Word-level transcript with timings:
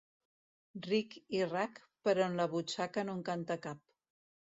Ric 0.85 1.17
i 1.39 1.43
rac, 1.51 1.77
però 2.07 2.23
en 2.29 2.39
la 2.39 2.47
butxaca 2.55 3.05
no 3.11 3.15
en 3.19 3.21
canta 3.29 3.59
cap. 3.67 3.83